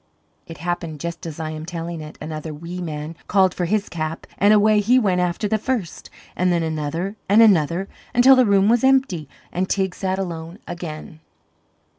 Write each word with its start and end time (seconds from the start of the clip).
It 0.47 0.57
happened 0.57 0.99
just 0.99 1.27
as 1.27 1.39
I 1.39 1.51
am 1.51 1.63
telling 1.63 2.01
it. 2.01 2.17
Another 2.19 2.55
wee 2.55 2.81
man 2.81 3.15
called 3.27 3.53
for 3.53 3.65
his 3.65 3.87
cap, 3.87 4.25
and 4.39 4.51
away 4.51 4.79
he 4.79 4.97
went 4.97 5.21
after 5.21 5.47
the 5.47 5.59
first. 5.59 6.09
And 6.35 6.51
then 6.51 6.63
another 6.63 7.17
and 7.29 7.39
another 7.39 7.87
until 8.11 8.35
the 8.35 8.47
room 8.47 8.67
was 8.67 8.83
empty 8.83 9.29
and 9.51 9.69
Teig 9.69 9.93
sat 9.93 10.17
alone 10.17 10.57
again. 10.67 11.19